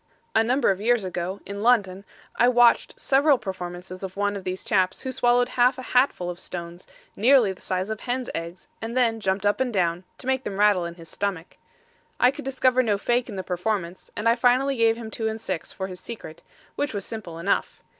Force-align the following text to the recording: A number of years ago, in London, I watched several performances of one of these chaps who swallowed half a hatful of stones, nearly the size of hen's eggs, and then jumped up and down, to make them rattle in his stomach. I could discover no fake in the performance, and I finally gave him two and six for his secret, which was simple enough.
A 0.33 0.43
number 0.43 0.71
of 0.71 0.81
years 0.81 1.03
ago, 1.03 1.41
in 1.45 1.61
London, 1.61 2.05
I 2.35 2.47
watched 2.47 2.99
several 2.99 3.37
performances 3.37 4.01
of 4.01 4.17
one 4.17 4.35
of 4.35 4.43
these 4.43 4.63
chaps 4.63 5.01
who 5.01 5.11
swallowed 5.11 5.49
half 5.49 5.77
a 5.77 5.83
hatful 5.93 6.27
of 6.27 6.39
stones, 6.39 6.87
nearly 7.15 7.51
the 7.51 7.61
size 7.61 7.91
of 7.91 7.99
hen's 7.99 8.27
eggs, 8.33 8.67
and 8.81 8.97
then 8.97 9.19
jumped 9.19 9.45
up 9.45 9.61
and 9.61 9.71
down, 9.71 10.03
to 10.17 10.25
make 10.25 10.43
them 10.43 10.57
rattle 10.59 10.85
in 10.85 10.95
his 10.95 11.07
stomach. 11.07 11.57
I 12.19 12.31
could 12.31 12.45
discover 12.45 12.81
no 12.81 12.97
fake 12.97 13.29
in 13.29 13.35
the 13.35 13.43
performance, 13.43 14.09
and 14.17 14.27
I 14.27 14.33
finally 14.33 14.75
gave 14.75 14.97
him 14.97 15.11
two 15.11 15.27
and 15.27 15.39
six 15.39 15.71
for 15.71 15.85
his 15.85 15.99
secret, 15.99 16.41
which 16.75 16.95
was 16.95 17.05
simple 17.05 17.37
enough. 17.37 17.79